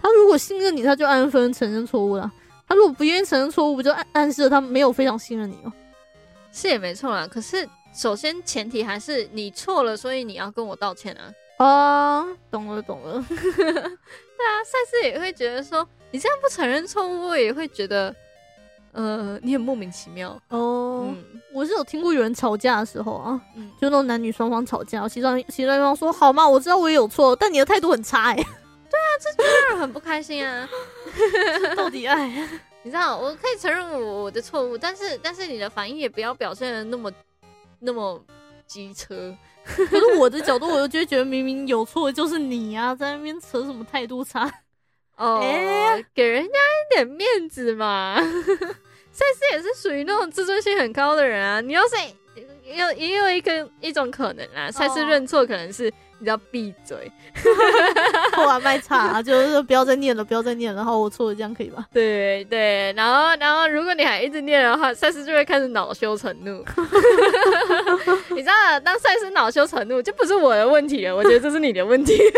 [0.00, 2.30] 他如果信任你，他就按分承认错误了；
[2.68, 5.72] 他如果不愿意承认错误，不就暗暗示了他没有非常信任你吗？
[6.52, 7.26] 是也没错啦。
[7.26, 11.32] 可是首先前提还是你错了，所以你要跟我道歉啊。
[11.58, 13.24] 啊，懂了懂了。
[13.28, 18.14] 对啊，赛斯也会觉得说你这样不承认错误，我也会觉得，
[18.92, 20.40] 呃，你很莫名其妙。
[20.48, 28.36] 哦，嗯我是有听过有人吵架的时候啊，嗯，就那种男女双方吵架，其中其中一方说：“好嘛，我知道我也有错，但你的态度很差、欸，
[29.36, 30.68] 当然很不开心啊。
[31.76, 32.28] 到底哎，
[32.84, 37.10] 你知道，我可以承认我我的错误，但是但是你的反应也不要表现的那么
[37.80, 38.22] 那么
[38.66, 39.34] 机车。
[39.88, 44.50] 可是我的角度，我就觉得明明有错就是你啊，在那边扯什么态度差？
[45.16, 48.16] 哦，哎给人家一点面子嘛。
[49.10, 51.60] 赛斯也是属于那种自尊心很高的人啊。
[51.60, 51.96] 你要是
[52.64, 57.10] 也有也有一个一种可能啊，赛斯认错可能是你知道闭嘴。
[58.32, 60.76] 破完卖差、啊，就是不要再念了，不要再念了。
[60.78, 61.86] 然后我错了，这样可以吧？
[61.92, 66.64] 对对，然后然后如果你还一直念的话，赛斯就会开始恼羞成怒。
[68.34, 72.18] 你知道，当赛斯恼羞成怒，就不是我的问题了，我觉得这是你的问题。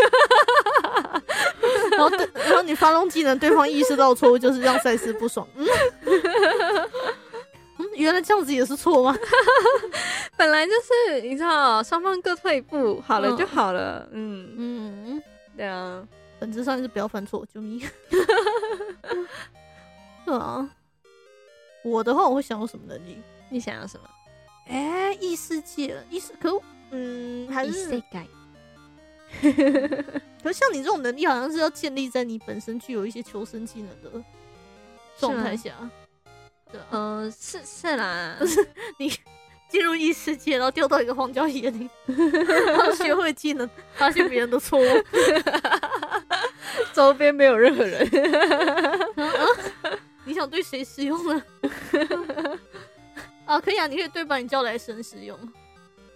[1.91, 5.47] 然后对，然后你发动技能，对方意识到错误，就是让赛斯不爽。
[5.55, 5.67] 嗯，
[6.05, 6.21] 嗯，
[7.95, 9.15] 原来这样子也是错吗？
[10.37, 14.07] 本来就是你知道，双方各退一步，好了嗯就好了。
[14.11, 15.23] 嗯，嗯，
[15.55, 16.05] 对啊，
[16.39, 17.81] 本质上就是不要犯错，救命！
[20.25, 20.67] 对啊，
[21.83, 23.17] 我的话我会想要什么能力？
[23.49, 24.09] 你想要什么？
[24.67, 26.49] 哎、异世界，异世可
[26.91, 28.25] 嗯，还是改。
[29.41, 34.23] 可是像你这种能力，好像是要建立在你本身具有一些求生技能的
[35.17, 35.73] 状态下。
[36.71, 38.35] 对啊，嗯，是是啦，
[39.67, 41.89] 进入异世界，然后掉到一个荒郊野岭，
[42.67, 44.83] 然后学会技能，发现别人的错误。
[46.93, 48.07] 周边没有任何人。
[49.15, 49.31] 嗯
[49.83, 51.41] 嗯你想对谁使用呢？
[53.45, 55.37] 啊，可以啊，你可以对把你叫来神使用。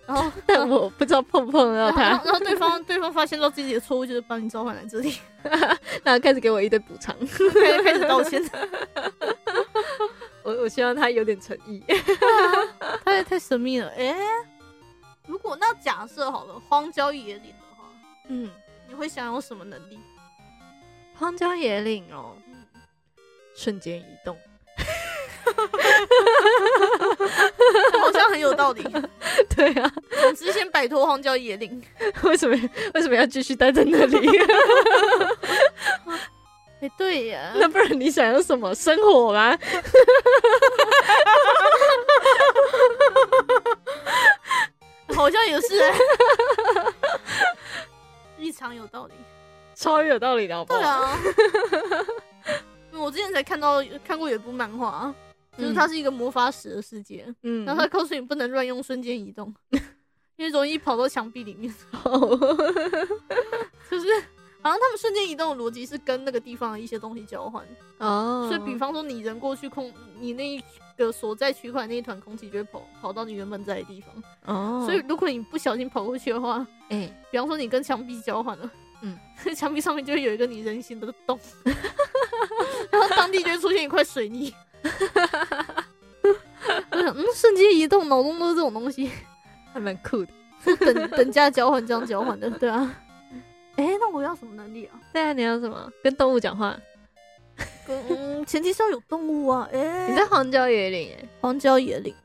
[0.06, 5.16] 然后，但我不知道碰不碰得到他，然后然后对方对方发现到自己的错误，就是把你召唤来这里，
[6.04, 7.16] 然后开始给我一堆补偿。
[7.20, 8.44] 开始开始道歉。
[10.46, 11.84] 我我希望他有点诚意。
[13.04, 14.16] 他也太神秘了，哎、
[15.28, 17.90] 如果那假设好了，荒郊野岭的话，
[18.28, 18.50] 嗯，
[18.88, 20.00] 你会想有什么能力？
[21.16, 22.64] 荒郊野岭哦，嗯，
[23.56, 24.38] 瞬间移动。
[28.00, 28.84] 好像很有道理。
[29.56, 31.82] 对啊，总之，先摆脱荒郊野岭。
[32.24, 32.56] 为什么
[32.94, 34.30] 为什么要继续待在那里？
[36.86, 39.58] 哎、对呀， 那不然你想要什么生活吗？
[45.16, 45.94] 好像也是、欸，
[48.38, 49.14] 异常有道理。
[49.74, 50.80] 超有道理的，好不好？
[50.80, 51.20] 对啊，
[52.92, 55.14] 嗯我之前才看到看过有一部漫画，
[55.58, 59.54] 就是它是一个魔法使的世界，嗯，然后它告诉你不能乱用瞬间移动，
[60.38, 61.74] 因为容易跑到墙壁里面。
[63.90, 64.08] 就是
[64.66, 67.64] 好像他们瞬间移动的逻辑是跟那个地方的一些东西交换，
[68.00, 70.60] 哦，所以比方说你人过去空，你那一
[70.98, 74.10] 个所在区块那一团空气就会跑跑到你原本在的地方。
[74.46, 78.72] 哦，所以如果你不小心跑过去的话，哎，比方说你跟墙壁交换了，
[79.04, 79.16] 嗯，
[79.56, 81.40] 墙壁上面就会有一个你人形的洞，
[82.90, 84.52] 然后当地就会出现一块水泥。
[86.90, 89.12] 我想，嗯，瞬间移动，脑中都是这种东西，
[89.72, 90.34] 还蛮酷的。
[90.78, 92.96] 等等价交换这样交换的，对啊。
[93.78, 95.00] 哎、那我要什么能力啊？
[95.12, 95.92] 对啊，你要什么？
[96.02, 96.78] 跟动物讲话？
[97.86, 99.70] 跟嗯，前提是要有动物啊。
[99.72, 101.12] 哎、你在荒郊野岭？
[101.18, 102.16] 哎，荒郊野岭，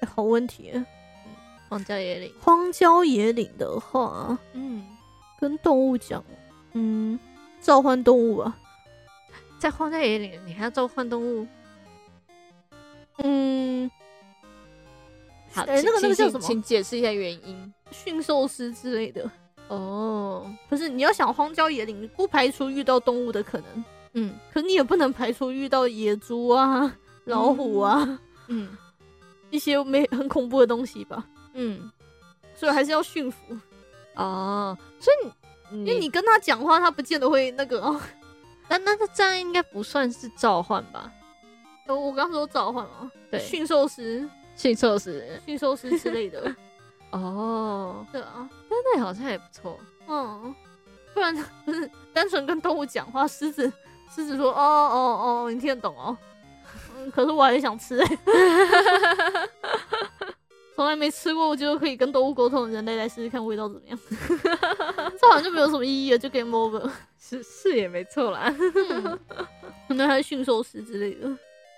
[0.00, 0.84] 哎好问题耶。
[1.68, 2.34] 荒郊野岭。
[2.40, 4.84] 荒郊野岭的话，嗯，
[5.40, 6.22] 跟动物讲，
[6.72, 7.18] 嗯，
[7.60, 8.58] 召唤动物吧。
[9.58, 11.46] 在荒郊野岭，你还要召唤动物？
[13.18, 13.90] 嗯，
[15.52, 16.40] 好，哎、那个那个叫什么？
[16.40, 17.72] 请解释一下原因。
[17.90, 19.30] 驯兽师之类的。
[19.74, 24.34] 哦，可是，你要想荒郊野岭，不排除遇到动物的可能，嗯。
[24.52, 28.76] 可你也不能排除遇到野猪啊、老虎啊、嗯。
[29.50, 31.26] 一些没很恐怖的东西吧。
[31.54, 31.90] 嗯，
[32.54, 33.56] 所以还是要驯服，
[34.14, 35.28] 哦，所以
[35.74, 38.00] 你因为你跟他讲话，他不见得会那个哦。
[38.68, 41.12] 那那那这样应该不算是召唤吧？
[41.86, 43.40] 我我刚说召唤嘛，对。
[43.40, 45.40] 驯兽师、驯兽师。
[45.44, 46.54] 驯兽师之类的，
[47.12, 49.78] 哦，对啊，但那好像也不错。
[50.08, 50.54] 嗯，
[51.14, 53.72] 不然不是单纯跟动物讲话，狮子
[54.14, 56.16] 狮子说哦哦哦，你听得懂哦，
[56.96, 58.00] 嗯，可是我还是想吃。
[58.00, 58.06] 哎、
[60.74, 63.98] 从来没吃过，我觉得可以跟动物沟通的人类来试试看味道怎么样，
[65.20, 68.52] 这好像就没有什么意义了，就 game over，是是也没错啦。
[68.58, 69.18] 嗯。
[69.88, 71.28] 可能还是驯兽师之类的，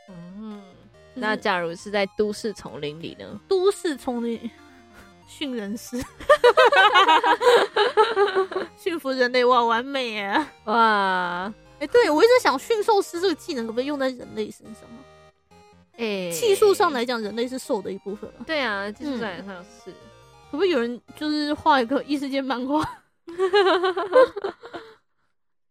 [0.08, 0.62] 嗯，
[1.14, 3.40] 那假如是在都市丛林里呢？
[3.48, 4.48] 都市丛林
[5.26, 6.02] 驯人师，
[8.76, 10.46] 驯服人类哇，完美耶！
[10.64, 14.98] 哇，哎、对我一直想，驯兽师这个技能可不可以用在人类身上啊？
[15.96, 18.44] 哎、技术上来讲，人类是兽的一部分啊。
[18.46, 19.90] 对啊，技术上来上是。
[20.50, 22.80] 可不可以有人就是画一个异世界漫画？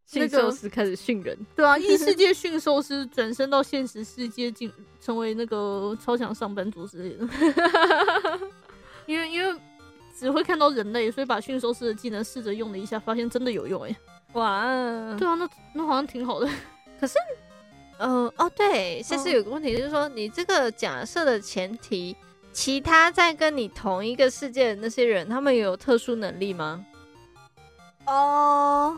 [0.06, 7.28] 驯兽师开始训人，对啊， 异世界驯兽师转身到现实世界，进成为那个超强上班族之类的。
[9.06, 9.60] 因为因为
[10.18, 13.96] 只会看到人类，所以把驯兽师的技能试着用了一下，发现真的有用哎、
[14.34, 14.62] 哇！
[15.18, 16.50] 对啊，那那好像挺好的。
[17.00, 17.18] 可是
[17.98, 22.16] 呃，哦，对，现嗯在有个问题就是说，你这个假设的前提
[22.52, 26.86] 其他在跟你同一个世界的那些人，他们有特殊能力吗？
[28.06, 28.98] 哦，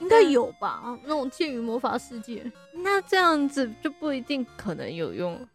[0.00, 0.98] 应该有吧？
[1.02, 5.48] 那种介于魔法世界，那这样子就不一定可能有用。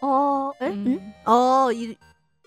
[0.00, 1.96] 哦，哎，嗯嗯，哦，一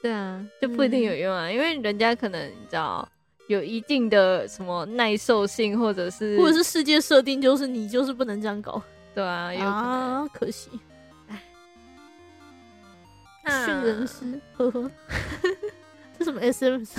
[0.08, 3.08] 对啊，就不一定有用啊，因为人家可能你知道
[3.47, 8.82] 有一定的什么耐受性，或者是或者是世界设定就是你就是不能这样搞。
[9.14, 9.74] 对啊，有可能。
[9.74, 10.70] 啊，可惜
[13.43, 14.91] 那训人师，呵呵，
[16.18, 16.89] 这什么 SMS？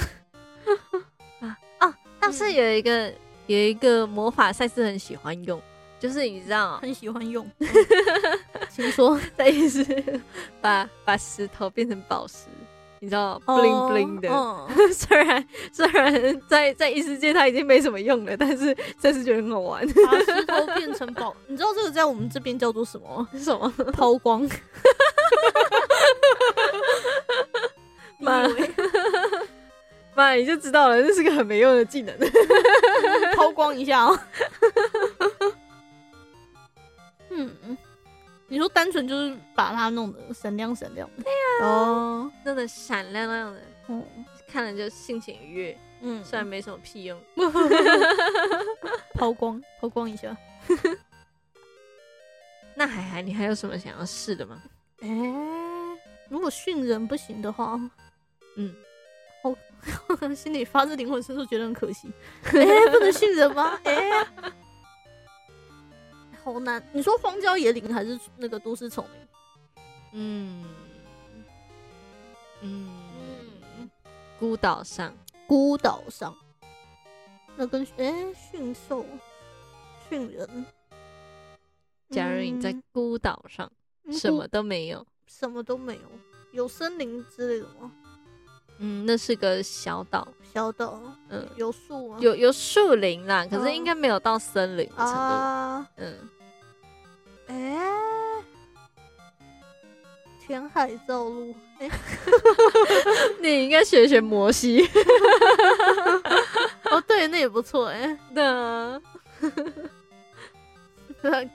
[2.21, 3.13] 但 是有一个
[3.47, 5.61] 有一个魔法赛斯很喜欢用，
[6.01, 7.51] 就是你知道，很喜欢用，
[8.71, 9.19] 请说。
[9.37, 9.85] 在意思
[10.61, 12.47] 把把石头变成宝石，
[13.01, 14.29] 你知道 bling bling 的。
[14.31, 19.87] 哦 虽然虽然在在异世界它已经没什么用了，但是真是觉得很好玩。
[19.89, 23.27] 把 石头变成宝，你知道这个在我们这边叫做什么？
[23.33, 23.73] 是什么？
[23.93, 24.49] 抛光。
[28.21, 28.43] 妈
[30.17, 32.13] 妈，你就知道了，这是个很没用的技能。
[33.37, 34.19] 抛光一下哦。
[37.31, 37.49] 嗯，
[38.49, 44.05] 你说单纯就是把它弄得闪亮闪亮的，对呀、哦，真的闪亮亮的，嗯
[44.47, 45.79] 看了就心情愉悦。
[46.01, 47.21] 嗯，虽然没什么屁用。
[49.15, 50.35] 抛光抛光一下。
[52.75, 54.63] 那海海，你还有什么想要试的吗？
[55.01, 55.09] 哎、
[56.29, 57.79] 如果训人不行的话，
[58.57, 58.75] 嗯，
[60.35, 62.11] 心里发自灵魂深处觉得很可惜。
[62.45, 63.79] 哎、不能训人吗？
[63.85, 64.27] 哎、
[66.43, 66.83] 好难。
[66.93, 69.29] 你说荒郊野岭还是那个都市丛林？
[70.13, 70.65] 嗯
[72.63, 72.91] 嗯，
[73.79, 73.91] 嗯，
[74.39, 75.15] 孤岛上，
[75.47, 76.35] 孤岛上，
[77.57, 79.05] 那跟哎驯兽、
[80.09, 80.67] 驯人。
[82.11, 83.71] 假如你在嗯孤岛上，
[84.05, 86.03] 嗯什么都没有，什么都没有，
[86.53, 87.93] 有森林之类的吗？
[88.79, 91.01] 嗯，那是个小岛，小岛，
[91.31, 92.17] 嗯，有树吗？
[92.21, 95.13] 有有树林啦，可是嗯应该没有到森林的程度。
[95.13, 96.15] 啊，嗯，
[97.49, 97.79] 哎、
[100.47, 101.91] 填海造陆，哎、
[103.43, 104.87] 你应该学学摩西。
[106.91, 109.01] 哦，对，那也不错，哎、对啊，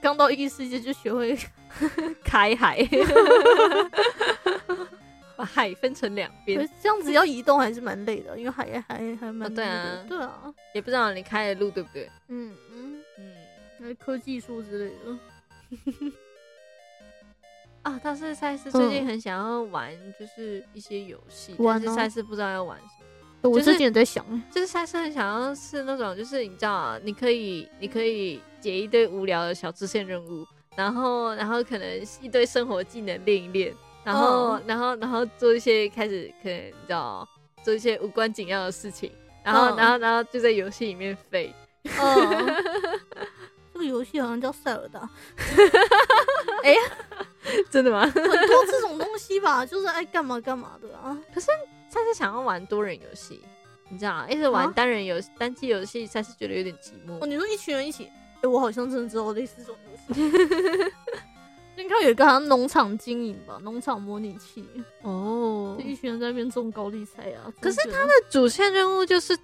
[0.00, 1.36] 刚到异世界就学会，
[2.22, 2.78] 开海，
[5.36, 6.68] 把海分成两边。
[6.82, 10.04] 这样子要移动还是蛮累的，因为海也还还蛮、哦对啊。
[10.08, 12.10] 对啊，也不知道你开的路对不对？
[12.28, 13.32] 嗯嗯，嗯，
[13.78, 16.12] 那科技树之类的，
[17.82, 22.90] 啊，但是赛斯最近很想要玩，就是一些游戏，但是赛斯不知道要玩什么。
[23.42, 33.74] 我就是最近也在想，就是赛斯很想要是那种，就是你知道啊，你可以你可以解一堆无聊的小支线任务，然后然后可能一堆生活技能练一练，
[34.04, 37.26] 然后、嗯然后然后做一些开始可能你知道
[37.62, 39.10] 做一些无关紧要的事情，
[39.42, 41.52] 然后、嗯然后然后就在游戏里面废。
[41.84, 41.90] 嗯，
[43.72, 45.00] 这个游戏好像叫塞尔达，
[46.64, 46.74] 哎
[47.70, 48.00] 真的吗？
[48.06, 51.16] 很多这种东西吧，就是爱干嘛干嘛的啊。
[51.34, 51.48] 可是
[51.92, 53.42] 他是想要玩多人游戏，
[53.90, 57.26] 你知道啊，一直玩啊单人游单机游戏，才是觉得有点寂寞哦，寞。
[57.26, 58.10] 你说一群人一起，
[58.42, 59.76] 哎、我好像真的知道类似这种
[60.08, 60.92] 游戏。
[61.76, 64.64] 你看有一个好像农场经营吧，农场模拟器，
[65.02, 67.52] 哦就一群人在那边种高丽菜啊。
[67.60, 69.36] 可是他的主线任务就是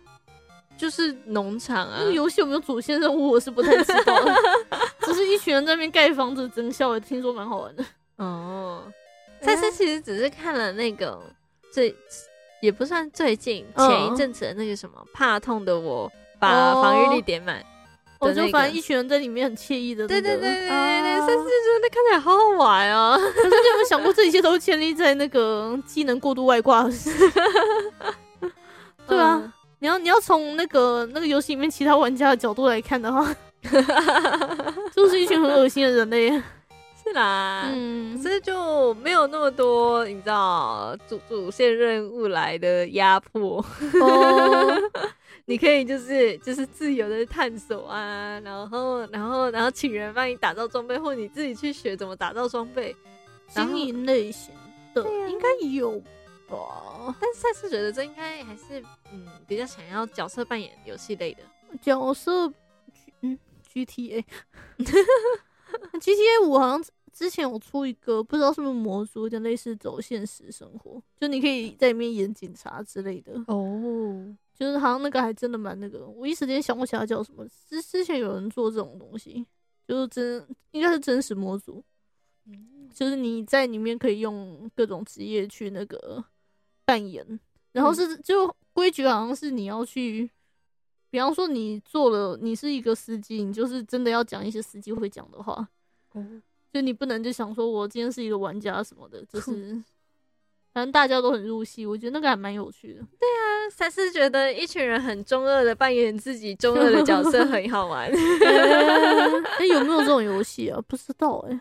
[0.77, 4.35] 就是农场啊那个，游戏有没有主线任务，我是不太知道的。
[5.03, 7.85] 只是一群人在那边盖房子增效，也听说蛮好玩的。
[8.17, 8.85] 哦，
[9.43, 11.21] 但是其实只是看了那个
[11.73, 11.95] 最
[12.63, 17.65] 也不算最近嗯前一阵子的那个什么怕痛的我把哦防御力点满。
[18.21, 20.29] 我的那个就反正一群人在里面很惬意的、那对个。
[20.29, 21.45] 对对对对对，啊赛斯觉
[21.83, 23.17] 得看起来好好玩啊。
[23.17, 26.89] 可是你有没有想过，这一切都建立在那个技能过度外挂？
[29.09, 33.35] 对啊，嗯，你要你要从那个那个游戏里面其他玩家的角度来看的话，
[34.95, 36.31] 就是一群很恶心的人类。
[37.03, 43.57] 是啦，嗯，可是就没有那么多你知道主主线任务来的压迫。
[44.03, 44.79] 哦，
[45.47, 52.95] 你可以就是就是自由的探索啊，然后然后然后请人帮你打造装备，或你自己去学怎么打造装备。
[53.49, 54.55] 经营类型
[54.95, 56.01] 的应该有
[56.49, 57.17] 吧？
[57.21, 58.81] 但是赛斯觉得这应该还是
[59.13, 61.43] 嗯比较想要角色扮演游戏类的。
[61.83, 62.47] 角色，
[63.23, 63.37] 嗯
[63.73, 64.25] ，GTA。
[66.01, 73.33] GTA 五好像之前有出一个，不知道是不是魔族，有点类似走现实生活，就你可以在里面演警察之类的。
[73.49, 77.43] 哦，就是好像那个还真的蛮那个，我一时间想不起来叫什么。
[77.67, 79.47] 之之前有人做这种东西，
[79.89, 81.83] 就是真应该是真实模组，
[82.93, 86.23] 就是你在里面可以用各种职业去那个
[86.85, 87.41] 扮演，
[87.73, 90.31] 然后是就规矩好像是你要去，
[91.09, 95.67] 比方说你做了，你是一个司机，你就是真的要讲一些司机会讲的话，
[96.13, 99.83] 哦，就你不能就想说我今天是一个玩家什么的，就 是
[100.73, 103.01] 反正大家都很入戏，我觉得那个还蛮有趣的。
[103.73, 108.11] 才是觉得一群人很中二的扮演自己中二的角色很好玩。
[108.11, 110.81] 哎、有没有这种游戏啊？
[110.89, 111.61] 不知道哎、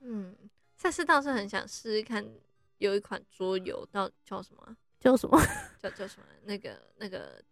[0.00, 0.34] 嗯，
[0.76, 2.24] 赛斯倒是很想试试看，
[2.78, 4.76] 有一款桌游叫叫什么啊？
[4.98, 5.38] 叫什么
[5.78, 6.24] 叫叫什么？
[6.44, 7.42] 那个那个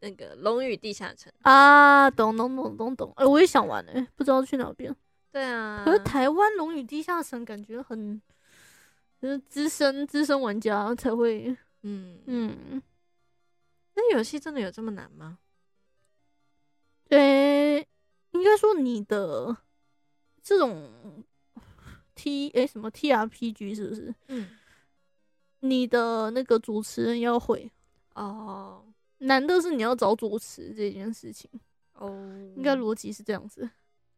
[0.00, 1.32] 那个《龙与地下城》。
[1.50, 2.08] 啊？
[2.12, 3.12] 懂懂懂懂懂。
[3.16, 4.94] 哎、我也想玩哎、不知道去哪边。
[5.32, 8.22] 对啊，可是台湾《龙与地下城》感觉很，
[9.20, 12.82] 就是资深资深玩家才会，嗯，嗯，
[13.94, 15.38] 那游戏真的有这么难吗？
[17.08, 17.86] 对，
[18.32, 19.56] 应该说你的
[20.42, 21.24] 这种
[22.14, 24.14] T 哎、什么 TRPG 是不是？
[24.28, 24.50] 嗯，
[25.60, 27.70] 你的那个主持人要会，
[28.14, 28.84] 哦
[29.18, 31.50] 难的是你要找主持这件事情，
[31.94, 32.10] 哦，
[32.56, 33.70] 应该逻辑是这样子。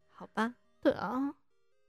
[0.09, 0.57] 好吧。
[0.81, 1.35] 对啊，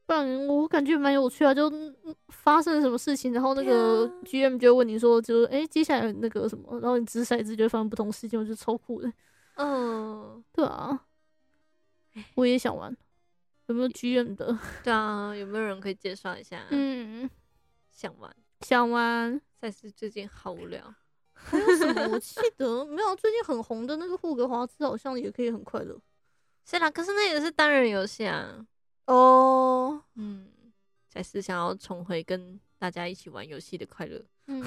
[0.10, 1.96] 不然我感觉蛮有趣啊，就嗯
[2.30, 9.14] 发生了什么事情，然后那个 GM 就会问你说，就是哎、诶接下来那个什么，然后你掷骰子就会发生不同事情，我觉得超酷的。
[9.58, 11.06] 嗯，对啊，
[12.34, 12.92] 我也想玩，
[13.68, 14.58] 有没有 GM 的？
[14.84, 16.66] 对啊，有没有人可以介绍一下？
[16.72, 17.30] 嗯，
[17.92, 18.36] 想玩。
[18.62, 19.40] 想玩。
[19.62, 20.92] 赛斯最近好无聊。
[21.36, 22.10] 还有什么？
[22.14, 25.96] 我记 得没有，最近很红的那个霍格华兹好像也可以很快乐。
[26.66, 28.66] 是啦，可是那也是单人游戏啊。
[29.14, 30.48] 哦，嗯，
[31.10, 34.24] 才是想要重回跟大家一起玩游戏的快乐。
[34.48, 34.62] 嗯，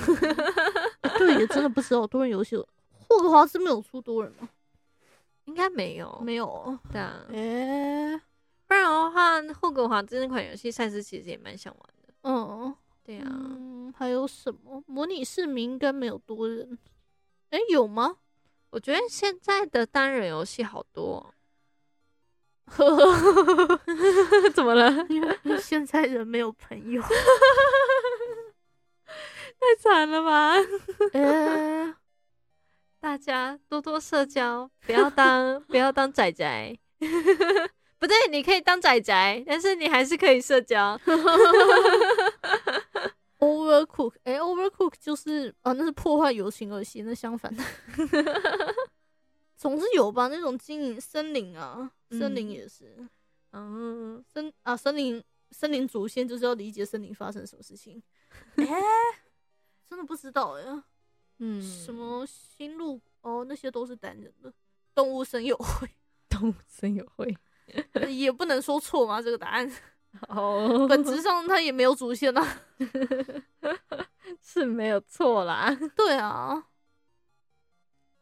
[1.02, 2.66] 欸 对，也真的不知道多人游戏了。
[3.08, 4.48] 霍格华兹没有出多人吗？
[5.44, 6.78] 应该没有，没有哦。
[6.90, 8.20] 对啊，诶、
[8.66, 12.14] 不然的话，霍格华兹那款游戏，赛事其实也蛮想玩的。
[12.22, 12.74] 嗯，
[13.04, 14.82] 对啊，嗯，还有什么？
[14.86, 16.78] 模拟市民应该没有多人。
[17.50, 18.16] 诶、有吗？
[18.70, 21.34] 我觉得现在的单人游戏好多、
[22.66, 23.80] 呵呵，哦，
[24.62, 24.90] 怎么了？
[25.10, 27.02] 因为因为现在人没有朋友。
[29.58, 30.54] 太惨了吧！
[31.12, 31.92] 诶、
[33.00, 36.78] 大家多多社交，不要当不要当仔仔。
[37.98, 40.96] 不对，你可以当仔仔，但是你还是可以社交。
[43.38, 47.62] Overcook，诶 o v e r c o o k 就是啊，那是破坏友情而行，那相反的。
[49.56, 53.08] 总是有吧，那种经营森林啊，森林嗯也是，嗯，
[53.52, 58.02] 森啊森林森林主线就是要理解森林发生什么事情。
[58.56, 58.66] 诶、
[59.88, 60.64] 真的不知道哎、
[61.38, 64.52] 嗯，什么新路哦，那些都是单人的。
[64.94, 65.88] 动物森友会
[66.28, 67.36] 动物森友会？
[68.08, 69.70] 也不能说错吗，这个答案
[70.28, 72.62] 哦，本质上它也没有主线啊。
[74.40, 75.74] 是没有错啦。
[75.96, 76.68] 对啊，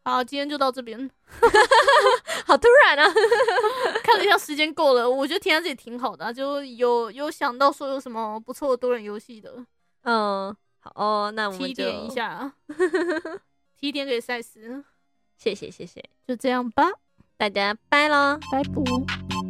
[0.03, 1.09] 好，今天就到这边。
[2.45, 3.13] 好突然啊！
[4.03, 9.63] 看了一下时间够了，我觉得填在这里挺好的、啊，就有有想到说有什么不错的多人游戏的，
[10.03, 12.53] 嗯，好哦，那我们就提点一，下，
[13.79, 14.83] 提点给赛斯，
[15.37, 16.89] 谢谢谢谢，就这样吧，
[17.37, 18.39] 大家拜喽。
[18.51, 19.40] 拜拜。